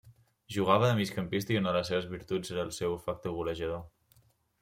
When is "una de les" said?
1.59-1.91